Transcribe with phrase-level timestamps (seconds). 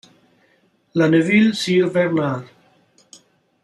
[0.95, 2.45] La Neuville-Sire-Bernard